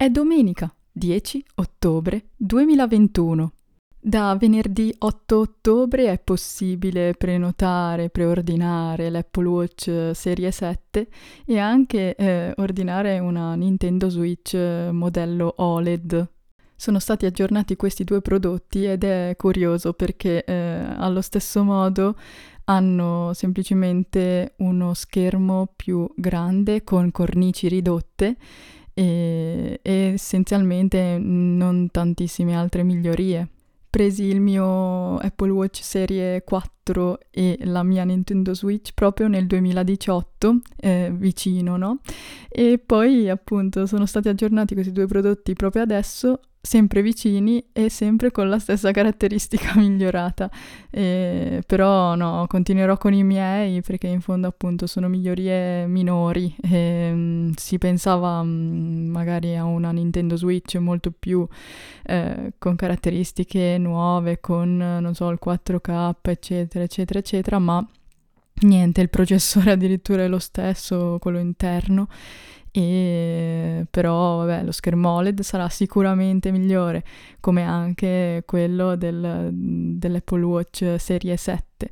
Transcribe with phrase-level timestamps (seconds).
[0.00, 3.52] È domenica 10 ottobre 2021.
[3.98, 11.08] Da venerdì 8 ottobre è possibile prenotare, preordinare l'Apple Watch Serie 7
[11.44, 16.30] e anche eh, ordinare una Nintendo Switch modello OLED.
[16.76, 20.54] Sono stati aggiornati questi due prodotti ed è curioso perché eh,
[20.96, 22.14] allo stesso modo
[22.66, 28.36] hanno semplicemente uno schermo più grande con cornici ridotte
[28.98, 33.46] e, e essenzialmente non tantissime altre migliorie.
[33.88, 40.60] Presi il mio Apple Watch Serie 4 e la mia Nintendo Switch proprio nel 2018,
[40.76, 42.00] eh, vicino, no?
[42.48, 48.30] E poi appunto sono stati aggiornati questi due prodotti proprio adesso sempre vicini e sempre
[48.30, 50.50] con la stessa caratteristica migliorata.
[50.90, 56.54] E, però no, continuerò con i miei perché in fondo appunto sono migliorie minori.
[56.60, 61.46] E, mh, si pensava mh, magari a una Nintendo Switch molto più
[62.04, 67.86] eh, con caratteristiche nuove, con non so il 4K eccetera eccetera eccetera, ma
[68.60, 72.08] niente, il processore addirittura è lo stesso, quello interno
[72.70, 77.04] e però vabbè, lo schermo OLED sarà sicuramente migliore,
[77.40, 81.90] come anche quello del, dell'Apple Watch Serie 7.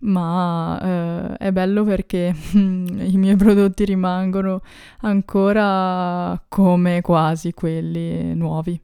[0.00, 4.60] Ma eh, è bello perché i miei prodotti rimangono
[5.00, 8.80] ancora come quasi quelli nuovi.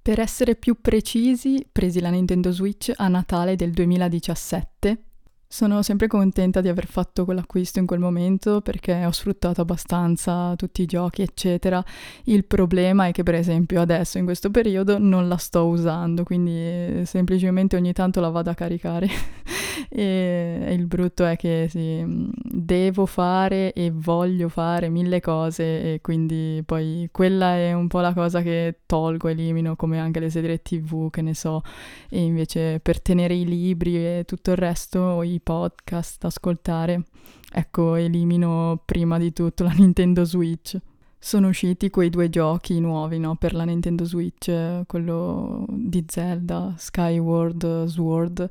[0.00, 5.07] Per essere più precisi, presi la Nintendo Switch a Natale del 2017
[5.50, 10.82] sono sempre contenta di aver fatto quell'acquisto in quel momento perché ho sfruttato abbastanza tutti
[10.82, 11.82] i giochi, eccetera.
[12.24, 17.06] Il problema è che, per esempio, adesso in questo periodo non la sto usando, quindi
[17.06, 19.08] semplicemente ogni tanto la vado a caricare.
[19.88, 22.04] e il brutto è che sì,
[22.42, 28.12] devo fare e voglio fare mille cose e quindi poi quella è un po' la
[28.12, 31.62] cosa che tolgo, elimino, come anche le serie TV, che ne so,
[32.08, 37.04] e invece per tenere i libri e tutto il resto, i podcast, ascoltare,
[37.52, 40.76] ecco, elimino prima di tutto la Nintendo Switch.
[41.20, 43.34] Sono usciti quei due giochi nuovi, no?
[43.34, 44.52] Per la Nintendo Switch,
[44.86, 48.48] quello di Zelda, Skyward Sword,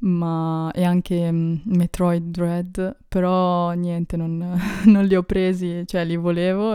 [0.00, 6.16] ma e anche um, Metroid Dread, però niente, non, non, li ho presi, cioè li
[6.16, 6.74] volevo,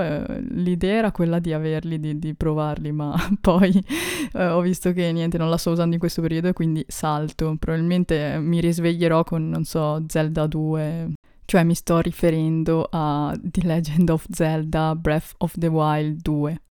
[0.50, 3.84] l'idea era quella di averli, di, di provarli, ma poi
[4.34, 7.56] eh, ho visto che niente, non la sto usando in questo periodo e quindi salto,
[7.58, 11.14] probabilmente mi risveglierò con, non so, Zelda 2,
[11.46, 16.62] cioè mi sto riferendo a The Legend of Zelda Breath of the Wild 2.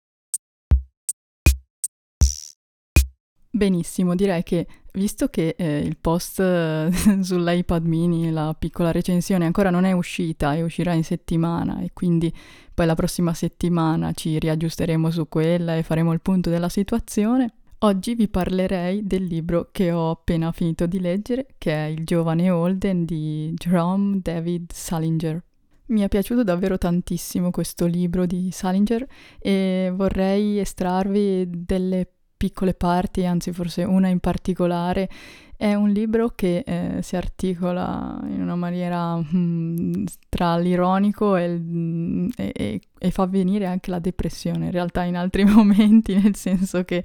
[3.55, 9.71] Benissimo, direi che visto che eh, il post eh, sull'iPad mini, la piccola recensione ancora
[9.71, 12.33] non è uscita e uscirà in settimana e quindi
[12.75, 18.15] poi la prossima settimana ci riaggiusteremo su quella e faremo il punto della situazione, oggi
[18.15, 23.05] vi parlerei del libro che ho appena finito di leggere, che è Il giovane Holden
[23.05, 25.43] di Jerome David Salinger.
[25.87, 29.07] Mi è piaciuto davvero tantissimo questo libro di Salinger
[29.39, 32.09] e vorrei estrarvi delle
[32.43, 35.09] piccole parti, anzi forse una in particolare,
[35.57, 42.31] è un libro che eh, si articola in una maniera mm, tra l'ironico e, mm,
[42.35, 47.05] e, e, fa venire anche la depressione, in realtà in altri momenti, nel senso che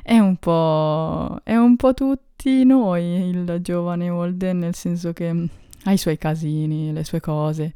[0.00, 5.44] è un po', è un po tutti noi il giovane Holden, nel senso che mm,
[5.86, 7.74] ha i suoi casini, le sue cose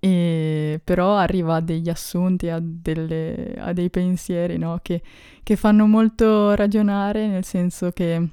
[0.00, 4.78] e però arriva a degli assunti, a, delle, a dei pensieri no?
[4.82, 5.02] che,
[5.42, 8.28] che, fanno molto ragionare, nel senso che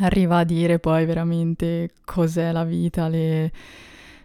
[0.00, 3.52] arriva a dire poi veramente cos'è la vita, le,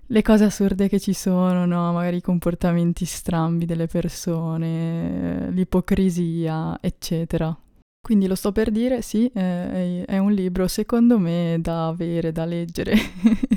[0.06, 1.92] le cose assurde che ci sono, no?
[1.92, 7.56] magari i comportamenti strambi delle persone, l'ipocrisia, eccetera.
[8.02, 12.46] Quindi lo sto per dire, sì, è, è un libro secondo me da avere, da
[12.46, 12.96] leggere.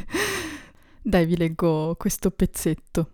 [1.09, 3.11] Dai, vi leggo questo pezzetto.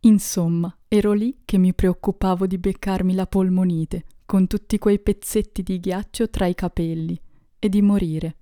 [0.00, 5.78] Insomma, ero lì che mi preoccupavo di beccarmi la polmonite, con tutti quei pezzetti di
[5.78, 7.16] ghiaccio tra i capelli,
[7.60, 8.36] e di morire.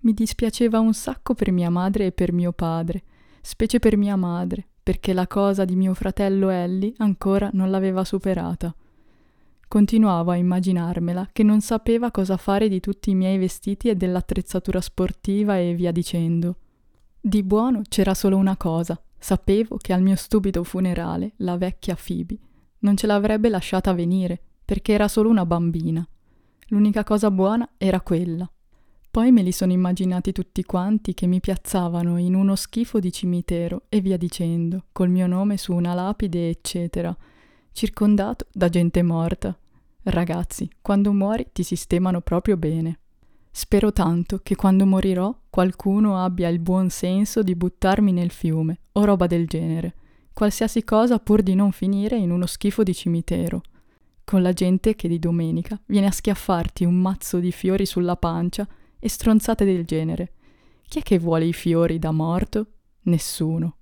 [0.00, 3.04] Mi dispiaceva un sacco per mia madre e per mio padre,
[3.40, 8.74] specie per mia madre, perché la cosa di mio fratello Ellie ancora non l'aveva superata.
[9.68, 14.80] Continuavo a immaginarmela che non sapeva cosa fare di tutti i miei vestiti e dell'attrezzatura
[14.80, 16.56] sportiva e via dicendo.
[17.26, 19.02] Di buono c'era solo una cosa.
[19.18, 22.36] Sapevo che al mio stupido funerale la vecchia Phoebe
[22.80, 26.06] non ce l'avrebbe lasciata venire, perché era solo una bambina.
[26.66, 28.46] L'unica cosa buona era quella.
[29.10, 33.84] Poi me li sono immaginati tutti quanti che mi piazzavano in uno schifo di cimitero
[33.88, 37.16] e via dicendo, col mio nome su una lapide, eccetera,
[37.72, 39.58] circondato da gente morta.
[40.02, 42.98] Ragazzi, quando muori ti sistemano proprio bene.
[43.56, 49.04] Spero tanto che quando morirò qualcuno abbia il buon senso di buttarmi nel fiume o
[49.04, 49.94] roba del genere,
[50.32, 53.62] qualsiasi cosa pur di non finire in uno schifo di cimitero
[54.24, 58.66] con la gente che di domenica viene a schiaffarti un mazzo di fiori sulla pancia
[58.98, 60.32] e stronzate del genere.
[60.88, 62.66] Chi è che vuole i fiori da morto?
[63.02, 63.76] Nessuno.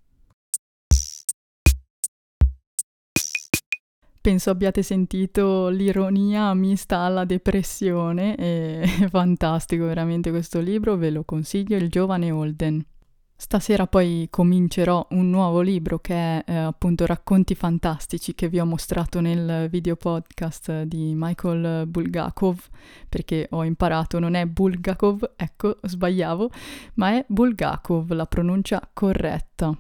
[4.23, 11.77] Penso abbiate sentito l'ironia mista alla depressione, è fantastico veramente questo libro, ve lo consiglio,
[11.77, 12.87] Il giovane Holden.
[13.35, 18.65] Stasera poi comincerò un nuovo libro che è eh, appunto Racconti fantastici che vi ho
[18.65, 22.61] mostrato nel video podcast di Michael Bulgakov,
[23.09, 26.49] perché ho imparato non è Bulgakov, ecco, sbagliavo,
[26.95, 29.77] ma è Bulgakov, la pronuncia corretta.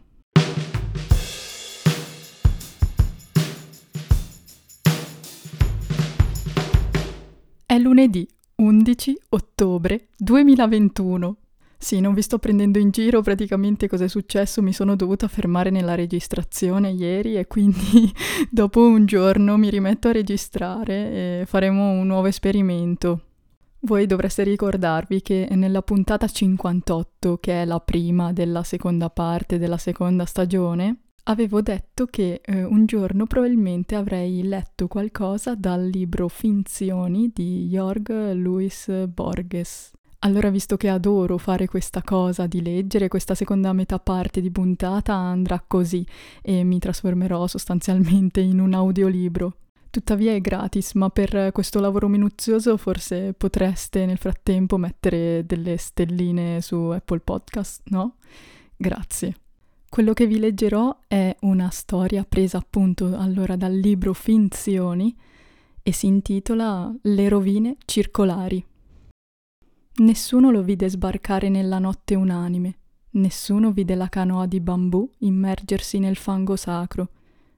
[7.72, 11.36] È lunedì 11 ottobre 2021.
[11.78, 14.60] Sì, non vi sto prendendo in giro, praticamente cosa è successo?
[14.60, 18.12] Mi sono dovuta fermare nella registrazione ieri e quindi
[18.50, 23.22] dopo un giorno mi rimetto a registrare e faremo un nuovo esperimento.
[23.78, 29.78] Voi dovreste ricordarvi che nella puntata 58, che è la prima della seconda parte della
[29.78, 37.30] seconda stagione, avevo detto che eh, un giorno probabilmente avrei letto qualcosa dal libro Finzioni
[37.32, 39.92] di Jorg Louis Borges.
[40.24, 45.14] Allora, visto che adoro fare questa cosa di leggere, questa seconda metà parte di puntata
[45.14, 46.06] andrà così
[46.40, 49.56] e mi trasformerò sostanzialmente in un audiolibro.
[49.90, 56.62] Tuttavia è gratis, ma per questo lavoro minuzioso forse potreste nel frattempo mettere delle stelline
[56.62, 58.14] su Apple Podcast, no?
[58.76, 59.34] Grazie.
[59.92, 65.14] Quello che vi leggerò è una storia presa appunto allora dal libro Finzioni
[65.82, 68.64] e si intitola Le rovine circolari.
[69.96, 72.78] Nessuno lo vide sbarcare nella notte unanime,
[73.10, 77.10] nessuno vide la canoa di bambù immergersi nel fango sacro,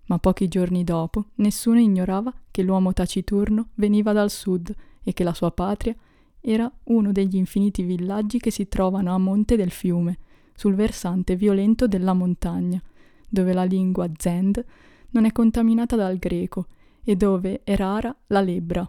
[0.07, 5.35] ma pochi giorni dopo nessuno ignorava che l'uomo taciturno veniva dal sud e che la
[5.35, 5.95] sua patria
[6.41, 10.19] era uno degli infiniti villaggi che si trovano a monte del fiume,
[10.55, 12.81] sul versante violento della montagna,
[13.29, 14.65] dove la lingua zend
[15.11, 16.67] non è contaminata dal greco
[17.03, 18.89] e dove è rara la lebbra.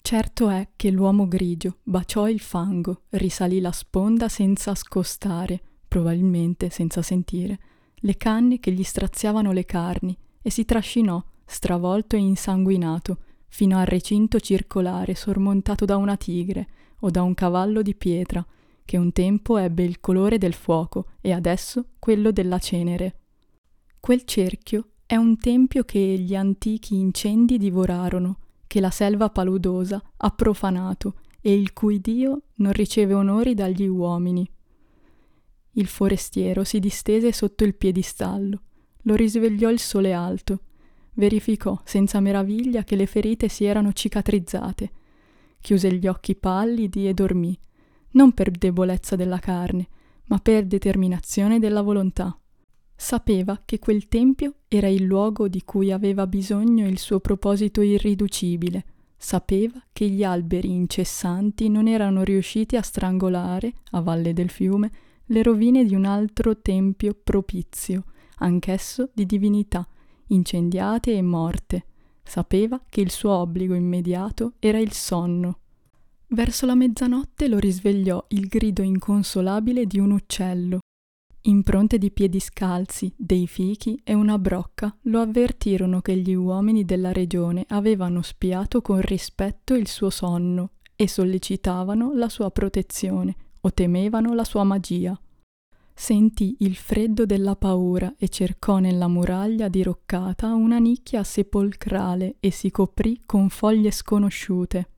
[0.00, 7.02] Certo è che l'uomo grigio baciò il fango, risalì la sponda senza scostare, probabilmente senza
[7.02, 7.58] sentire,
[7.96, 13.18] le canne che gli straziavano le carni e si trascinò, stravolto e insanguinato,
[13.48, 16.68] fino al recinto circolare sormontato da una tigre
[17.00, 18.44] o da un cavallo di pietra,
[18.88, 23.16] che un tempo ebbe il colore del fuoco e adesso quello della cenere.
[24.00, 30.30] Quel cerchio è un tempio che gli antichi incendi divorarono, che la selva paludosa ha
[30.30, 34.50] profanato e il cui Dio non riceve onori dagli uomini.
[35.72, 38.62] Il forestiero si distese sotto il piedistallo,
[39.02, 40.60] lo risvegliò il sole alto,
[41.12, 44.90] verificò senza meraviglia che le ferite si erano cicatrizzate,
[45.60, 47.54] chiuse gli occhi pallidi e dormì,
[48.12, 49.88] non per debolezza della carne,
[50.26, 52.38] ma per determinazione della volontà.
[52.94, 58.84] Sapeva che quel tempio era il luogo di cui aveva bisogno il suo proposito irriducibile.
[59.16, 64.90] Sapeva che gli alberi incessanti non erano riusciti a strangolare, a valle del fiume,
[65.26, 68.04] le rovine di un altro tempio propizio,
[68.38, 69.86] anch'esso di divinità,
[70.28, 71.84] incendiate e morte.
[72.22, 75.60] Sapeva che il suo obbligo immediato era il sonno.
[76.30, 80.80] Verso la mezzanotte lo risvegliò il grido inconsolabile di un uccello,
[81.48, 87.10] Impronte di piedi scalzi, dei fichi e una brocca lo avvertirono che gli uomini della
[87.10, 94.34] regione avevano spiato con rispetto il suo sonno e sollecitavano la sua protezione o temevano
[94.34, 95.18] la sua magia.
[95.94, 102.70] Sentì il freddo della paura e cercò nella muraglia diroccata una nicchia sepolcrale e si
[102.70, 104.90] coprì con foglie sconosciute.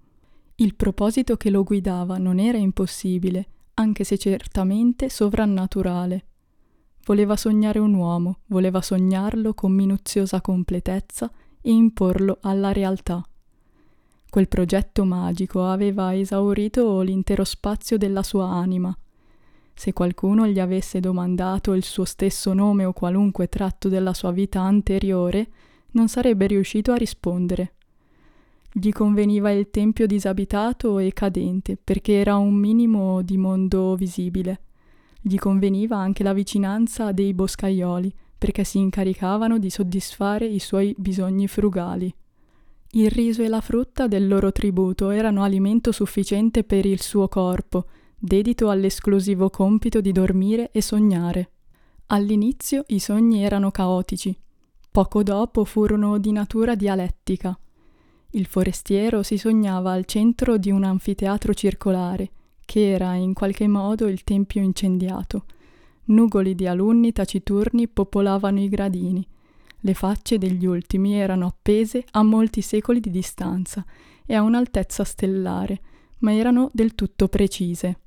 [0.60, 6.26] Il proposito che lo guidava non era impossibile, anche se certamente sovrannaturale.
[7.06, 13.26] Voleva sognare un uomo, voleva sognarlo con minuziosa completezza e imporlo alla realtà.
[14.28, 18.94] Quel progetto magico aveva esaurito l'intero spazio della sua anima.
[19.72, 24.60] Se qualcuno gli avesse domandato il suo stesso nome o qualunque tratto della sua vita
[24.60, 25.48] anteriore,
[25.92, 27.76] non sarebbe riuscito a rispondere.
[28.72, 34.60] Gli conveniva il tempio disabitato e cadente, perché era un minimo di mondo visibile.
[35.20, 41.48] Gli conveniva anche la vicinanza dei boscaioli, perché si incaricavano di soddisfare i suoi bisogni
[41.48, 42.14] frugali.
[42.92, 47.86] Il riso e la frutta del loro tributo erano alimento sufficiente per il suo corpo,
[48.16, 51.50] dedito all'esclusivo compito di dormire e sognare.
[52.06, 54.36] All'inizio i sogni erano caotici,
[54.90, 57.58] poco dopo furono di natura dialettica.
[58.32, 62.30] Il forestiero si sognava al centro di un anfiteatro circolare,
[62.64, 65.46] che era in qualche modo il tempio incendiato.
[66.04, 69.26] Nugoli di alunni taciturni popolavano i gradini.
[69.80, 73.84] Le facce degli ultimi erano appese a molti secoli di distanza
[74.24, 75.80] e a un'altezza stellare,
[76.18, 77.98] ma erano del tutto precise.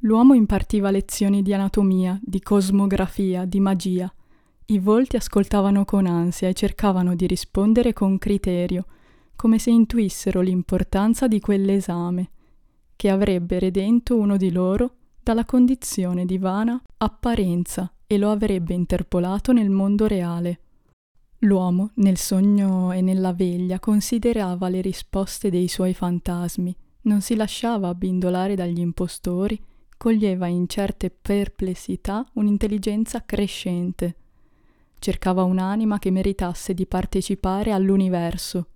[0.00, 4.12] L'uomo impartiva lezioni di anatomia, di cosmografia, di magia.
[4.66, 8.86] I volti ascoltavano con ansia e cercavano di rispondere con criterio,
[9.36, 12.30] come se intuissero l'importanza di quell'esame
[12.96, 19.52] che avrebbe redento uno di loro dalla condizione di vana apparenza e lo avrebbe interpolato
[19.52, 20.60] nel mondo reale.
[21.40, 27.88] L'uomo, nel sogno e nella veglia, considerava le risposte dei suoi fantasmi, non si lasciava
[27.88, 29.60] abbindolare dagli impostori,
[29.96, 34.16] coglieva in certe perplessità un'intelligenza crescente.
[34.98, 38.68] Cercava un'anima che meritasse di partecipare all'universo,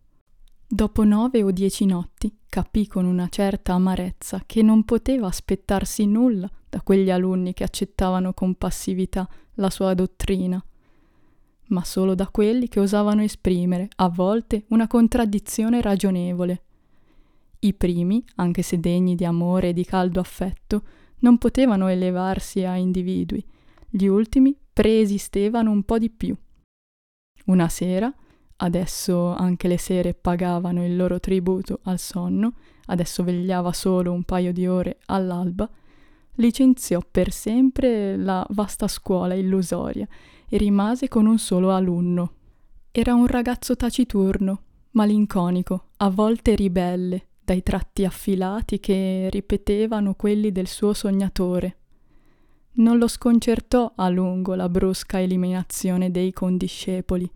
[0.72, 6.48] Dopo nove o dieci notti capì con una certa amarezza che non poteva aspettarsi nulla
[6.68, 10.64] da quegli alunni che accettavano con passività la sua dottrina,
[11.70, 16.62] ma solo da quelli che osavano esprimere, a volte, una contraddizione ragionevole.
[17.58, 20.84] I primi, anche se degni di amore e di caldo affetto,
[21.18, 23.44] non potevano elevarsi a individui,
[23.88, 26.36] gli ultimi preesistevano un po' di più.
[27.46, 28.14] Una sera,
[28.62, 32.52] Adesso anche le sere pagavano il loro tributo al sonno,
[32.87, 35.69] adesso vegliava solo un paio di ore all'alba,
[36.35, 40.07] licenziò per sempre la vasta scuola illusoria
[40.47, 42.33] e rimase con un solo alunno.
[42.90, 50.67] Era un ragazzo taciturno, malinconico, a volte ribelle, dai tratti affilati che ripetevano quelli del
[50.67, 51.76] suo sognatore.
[52.73, 57.31] Non lo sconcertò a lungo la brusca eliminazione dei condiscepoli,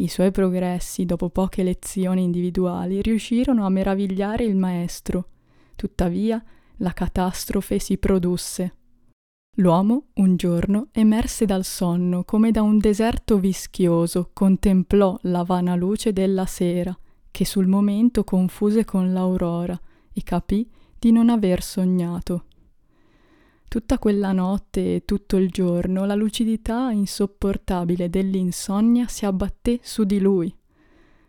[0.00, 5.28] i suoi progressi, dopo poche lezioni individuali, riuscirono a meravigliare il maestro.
[5.74, 6.42] Tuttavia,
[6.76, 8.74] la catastrofe si produsse.
[9.56, 16.12] L'uomo, un giorno, emerse dal sonno come da un deserto vischioso, contemplò la vana luce
[16.12, 16.96] della sera,
[17.30, 19.78] che sul momento confuse con l'aurora,
[20.12, 22.44] e capì di non aver sognato.
[23.68, 30.18] Tutta quella notte e tutto il giorno la lucidità insopportabile dell'insonnia si abbatté su di
[30.18, 30.52] lui.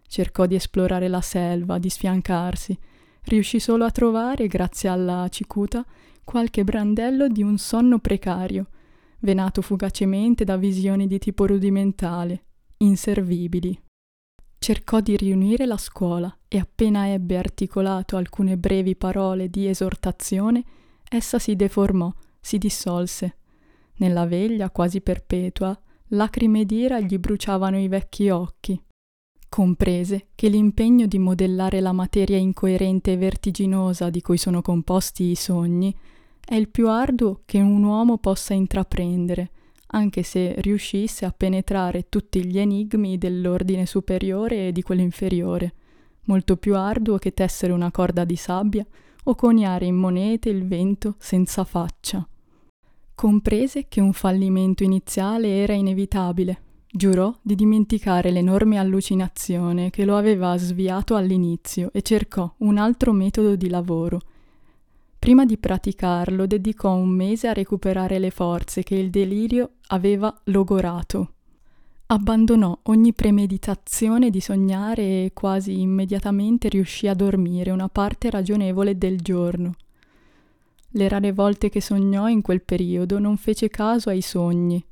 [0.08, 2.79] Cercò di esplorare la selva, di sfiancarsi.
[3.24, 5.86] Riuscì solo a trovare, grazie alla cicuta,
[6.24, 8.67] qualche brandello di un sonno precario,
[9.19, 12.46] venato fugacemente da visioni di tipo rudimentale,
[12.77, 13.77] inservibili.
[14.58, 20.63] Cercò di riunire la scuola e appena ebbe articolato alcune brevi parole di esortazione,
[21.10, 22.10] essa si deformò
[22.50, 23.36] si dissolse.
[23.98, 28.82] Nella veglia quasi perpetua, lacrime d'ira gli bruciavano i vecchi occhi.
[29.48, 35.36] Comprese che l'impegno di modellare la materia incoerente e vertiginosa di cui sono composti i
[35.36, 35.96] sogni
[36.44, 39.51] è il più arduo che un uomo possa intraprendere,
[39.91, 45.74] anche se riuscisse a penetrare tutti gli enigmi dell'ordine superiore e di quello inferiore,
[46.24, 48.84] molto più arduo che tessere una corda di sabbia
[49.25, 52.27] o coniare in monete il vento senza faccia.
[53.20, 56.62] Comprese che un fallimento iniziale era inevitabile.
[56.90, 63.58] Giurò di dimenticare l'enorme allucinazione che lo aveva sviato all'inizio e cercò un altro metodo
[63.58, 64.22] di lavoro.
[65.20, 71.34] Prima di praticarlo dedicò un mese a recuperare le forze che il delirio aveva logorato.
[72.06, 79.20] Abbandonò ogni premeditazione di sognare e quasi immediatamente riuscì a dormire una parte ragionevole del
[79.20, 79.74] giorno.
[80.91, 84.84] Le rare volte che sognò in quel periodo non fece caso ai sogni.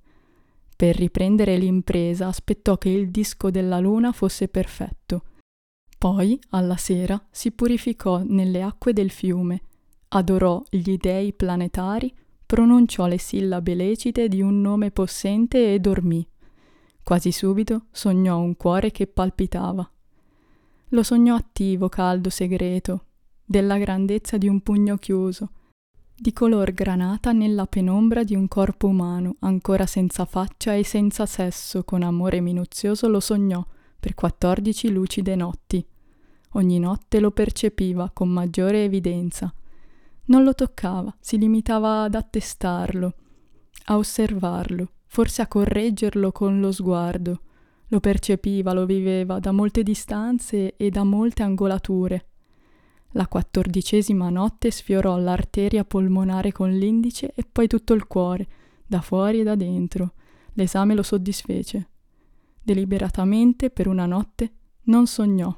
[0.75, 5.23] Per riprendere l'impresa aspettò che il disco della luna fosse perfetto.
[5.97, 9.61] Poi, alla sera, si purificò nelle acque del fiume,
[10.09, 12.13] adorò gli dei planetari,
[12.45, 16.25] pronunciò le sillabe lecite di un nome possente e dormì.
[17.01, 19.89] Quasi subito sognò un cuore che palpitava.
[20.89, 23.05] Lo sognò attivo, caldo, segreto,
[23.43, 25.51] della grandezza di un pugno chiuso,
[26.19, 31.83] di color granata nella penombra di un corpo umano, ancora senza faccia e senza sesso,
[31.83, 33.63] con amore minuzioso lo sognò
[33.99, 35.85] per quattordici lucide notti.
[36.53, 39.53] ogni notte lo percepiva con maggiore evidenza.
[40.25, 43.13] Non lo toccava, si limitava ad attestarlo,
[43.85, 47.41] a osservarlo, forse a correggerlo con lo sguardo.
[47.89, 52.25] Lo percepiva, lo viveva da molte distanze e da molte angolature.
[53.11, 58.47] La quattordicesima notte sfiorò l'arteria polmonare con l'indice e poi tutto il cuore,
[58.85, 60.13] da fuori e da dentro.
[60.53, 61.89] L'esame lo soddisfece.
[62.61, 64.51] Deliberatamente, per una notte,
[64.83, 65.55] non sognò.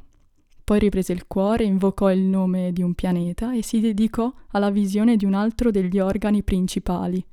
[0.64, 5.16] Poi riprese il cuore, invocò il nome di un pianeta e si dedicò alla visione
[5.16, 7.26] di un altro degli organi principali.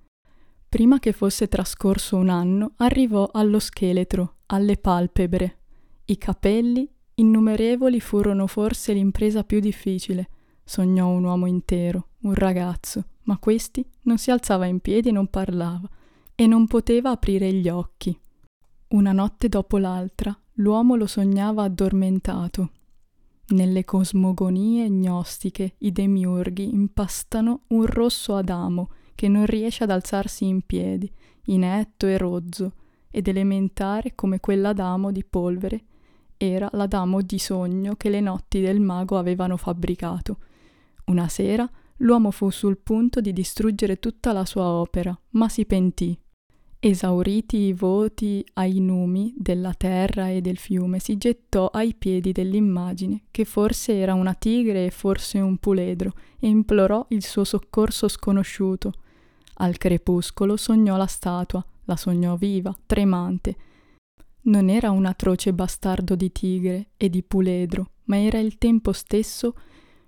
[0.68, 5.58] Prima che fosse trascorso un anno, arrivò allo scheletro, alle palpebre.
[6.06, 10.28] I capelli, innumerevoli, furono forse l'impresa più difficile.
[10.64, 15.28] Sognò un uomo intero, un ragazzo, ma questi non si alzava in piedi e non
[15.28, 15.88] parlava,
[16.34, 18.18] e non poteva aprire gli occhi.
[18.88, 22.70] Una notte dopo l'altra, l'uomo lo sognava addormentato.
[23.48, 30.62] Nelle cosmogonie gnostiche i demiurghi impastano un rosso Adamo che non riesce ad alzarsi in
[30.62, 31.10] piedi,
[31.46, 32.72] inetto e rozzo,
[33.10, 35.84] ed elementare come quell'Adamo di polvere
[36.36, 40.38] era l'Adamo di sogno che le notti del mago avevano fabbricato.
[41.06, 46.18] Una sera l'uomo fu sul punto di distruggere tutta la sua opera, ma si pentì.
[46.78, 53.22] Esauriti i voti ai numi della terra e del fiume, si gettò ai piedi dell'immagine,
[53.30, 58.92] che forse era una tigre e forse un puledro, e implorò il suo soccorso sconosciuto.
[59.54, 63.56] Al crepuscolo sognò la statua, la sognò viva, tremante.
[64.46, 69.54] Non era un atroce bastardo di tigre e di puledro, ma era il tempo stesso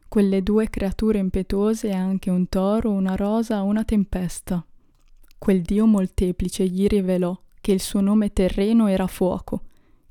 [0.07, 4.65] quelle due creature impetuose anche un toro, una rosa, una tempesta.
[5.37, 9.63] Quel dio molteplice gli rivelò che il suo nome terreno era fuoco,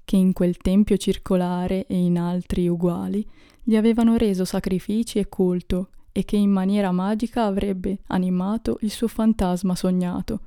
[0.03, 3.25] che in quel tempio circolare e in altri uguali
[3.63, 9.07] gli avevano reso sacrifici e culto e che in maniera magica avrebbe animato il suo
[9.07, 10.41] fantasma sognato,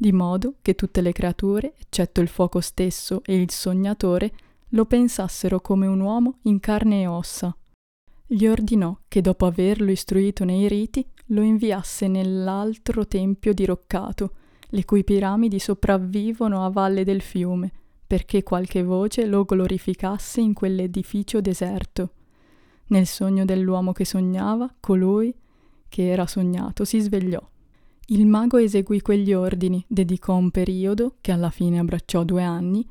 [0.00, 4.32] di modo che tutte le creature, eccetto il fuoco stesso e il sognatore,
[4.68, 7.54] lo pensassero come un uomo in carne e ossa.
[8.26, 14.32] Gli ordinò che dopo averlo istruito nei riti, lo inviasse nell'altro tempio diroccato,
[14.70, 17.70] le cui piramidi sopravvivono a valle del fiume,
[18.06, 22.12] perché qualche voce lo glorificasse in quell'edificio deserto.
[22.86, 25.34] Nel sogno dell'uomo che sognava, colui
[25.90, 27.46] che era sognato si svegliò.
[28.12, 32.84] Il mago eseguì quegli ordini, dedicò un periodo, che alla fine abbracciò due anni,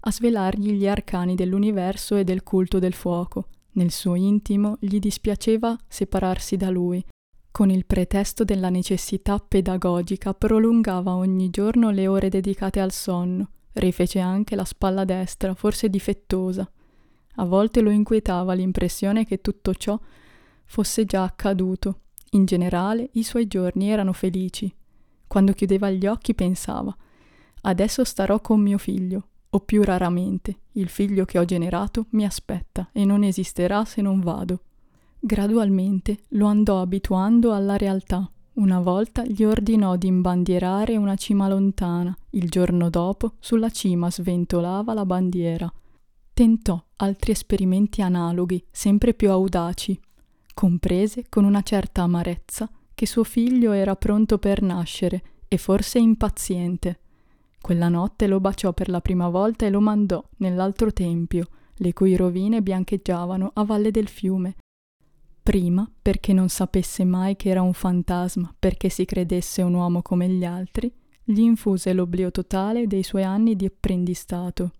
[0.00, 3.46] a svelargli gli arcani dell'universo e del culto del fuoco.
[3.74, 7.04] Nel suo intimo gli dispiaceva separarsi da lui.
[7.52, 14.18] Con il pretesto della necessità pedagogica prolungava ogni giorno le ore dedicate al sonno, rifece
[14.18, 16.68] anche la spalla destra, forse difettosa,
[17.36, 19.96] a volte lo inquietava l'impressione che tutto ciò
[20.64, 22.00] fosse già accaduto.
[22.30, 24.72] In generale i suoi giorni erano felici.
[25.26, 26.96] Quando chiudeva gli occhi pensava
[27.62, 32.88] Adesso starò con mio figlio, o più raramente, il figlio che ho generato mi aspetta
[32.92, 34.60] e non esisterà se non vado.
[35.18, 38.30] Gradualmente lo andò abituando alla realtà.
[38.54, 44.94] Una volta gli ordinò di imbandierare una cima lontana, il giorno dopo sulla cima sventolava
[44.94, 45.72] la bandiera.
[46.32, 50.00] Tentò altri esperimenti analoghi, sempre più audaci.
[50.58, 56.98] Comprese con una certa amarezza che suo figlio era pronto per nascere e forse impaziente.
[57.60, 62.16] Quella notte lo baciò per la prima volta e lo mandò nell'altro tempio, le cui
[62.16, 64.56] rovine biancheggiavano a valle del fiume.
[65.44, 70.28] Prima, perché non sapesse mai che era un fantasma, perché si credesse un uomo come
[70.28, 70.92] gli altri,
[71.22, 74.72] gli infuse l'oblio totale dei suoi anni di apprendistato.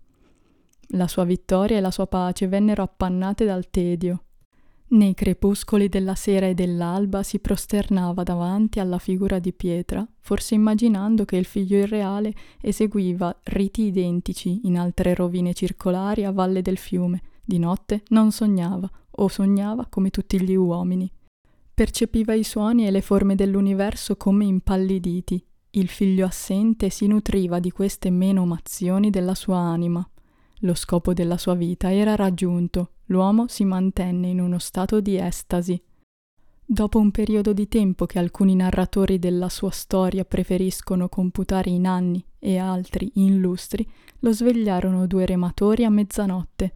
[0.87, 4.23] La sua vittoria e la sua pace vennero appannate dal tedio.
[4.91, 11.25] Nei crepuscoli della sera e dell'alba si prosternava davanti alla figura di pietra, forse immaginando
[11.25, 17.21] che il figlio irreale eseguiva riti identici in altre rovine circolari a valle del fiume.
[17.45, 21.11] Di notte non sognava, o sognava come tutti gli uomini.
[21.71, 25.43] Percepiva i suoni e le forme dell'universo come impalliditi.
[25.71, 30.07] Il figlio assente si nutriva di queste menomazioni della sua anima.
[30.63, 35.81] Lo scopo della sua vita era raggiunto, l'uomo si mantenne in uno stato di estasi.
[36.65, 42.23] Dopo un periodo di tempo che alcuni narratori della sua storia preferiscono computare in anni
[42.37, 43.87] e altri in lustri,
[44.19, 46.73] lo svegliarono due rematori a mezzanotte.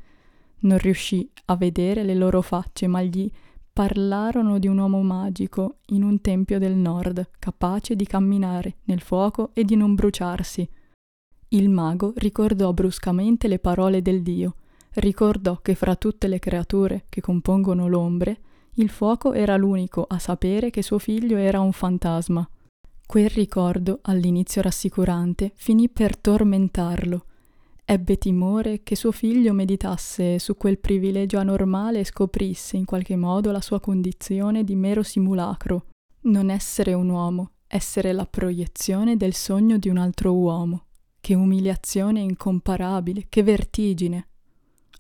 [0.60, 3.30] Non riuscì a vedere le loro facce, ma gli
[3.74, 9.50] parlarono di un uomo magico in un tempio del nord, capace di camminare nel fuoco
[9.54, 10.70] e di non bruciarsi.
[11.54, 14.56] Il mago ricordò bruscamente le parole del dio.
[14.96, 18.40] ricordò che fra tutte le creature che compongono l'ombre,
[18.76, 22.48] il fuoco era l'unico a sapere che suo figlio era un fantasma.
[23.06, 27.26] Quel ricordo, all'inizio rassicurante, finì per tormentarlo.
[27.86, 33.52] Ebbe timore che suo figlio meditasse su quel privilegio anormale e scoprisse in qualche modo
[33.52, 35.86] la sua condizione di mero simulacro.
[36.22, 40.86] Non essere un uomo, essere la proiezione del sogno di un altro uomo.
[41.26, 44.28] Che umiliazione incomparabile, che vertigine.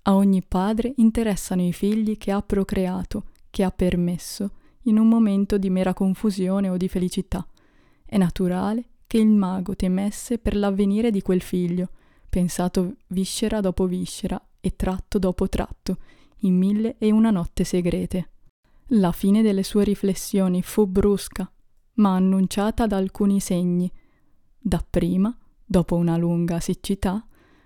[0.03, 4.51] A ogni padre interessano i figli che ha procreato, che ha permesso,
[4.83, 7.45] in un momento di mera confusione o di felicità.
[8.05, 11.89] È naturale che il mago temesse per l'avvenire di quel figlio,
[12.29, 15.97] pensato viscera dopo viscera e tratto dopo tratto,
[16.43, 18.29] in mille e una notte segrete.
[18.91, 21.51] La fine delle sue riflessioni fu brusca,
[21.95, 23.91] ma annunciata da alcuni segni.
[24.57, 27.25] Dapprima, dopo una lunga siccità,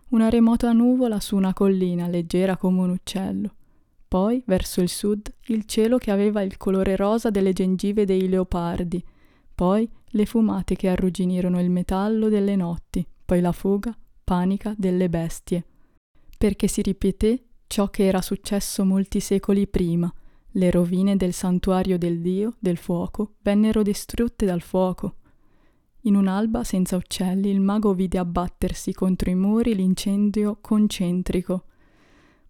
[0.10, 3.56] una remota nuvola su una collina leggera come un uccello.
[4.08, 9.04] Poi, verso il sud, il cielo che aveva il colore rosa delle gengive dei leopardi.
[9.54, 13.06] Poi le fumate che arrugginirono il metallo delle notti.
[13.26, 15.66] Poi la fuga, panica delle bestie.
[16.38, 20.12] Perché si ripeté ciò che era successo molti secoli prima.
[20.52, 25.16] Le rovine del santuario del dio, del fuoco, vennero distrutte dal fuoco.
[26.08, 31.66] In un'alba senza uccelli il mago vide abbattersi contro i muri l'incendio concentrico.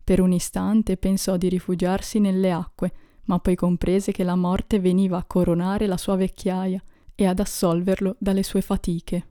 [0.04, 2.94] Per un istante pensò di rifugiarsi nelle acque,
[3.24, 6.80] ma poi comprese che la morte veniva a coronare la sua vecchiaia
[7.16, 9.28] e ad assolverlo dalle sue fatiche.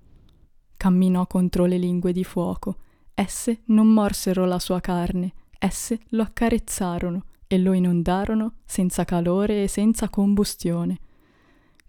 [0.77, 2.79] Camminò contro le lingue di fuoco.
[3.15, 9.69] Esse non morsero la sua carne, esse lo accarezzarono e lo inondarono senza calore e
[9.69, 10.99] senza combustione.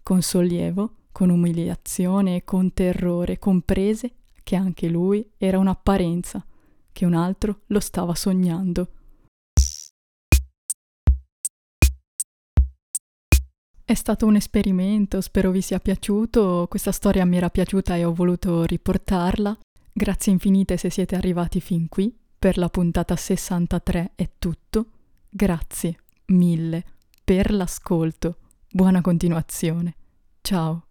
[0.04, 4.12] Con sollievo con umiliazione e con terrore comprese
[4.44, 6.46] che anche lui era un'apparenza,
[6.92, 8.92] che un altro lo stava sognando.
[13.84, 18.14] È stato un esperimento, spero vi sia piaciuto, questa storia mi era piaciuta e ho
[18.14, 19.58] voluto riportarla.
[19.92, 24.90] Grazie infinite se siete arrivati fin qui, per la puntata 63 è tutto.
[25.28, 26.84] Grazie mille
[27.24, 28.36] per l'ascolto.
[28.70, 29.96] Buona continuazione.
[30.42, 30.87] Ciao.